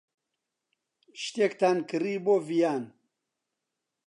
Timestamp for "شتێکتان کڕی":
1.21-2.15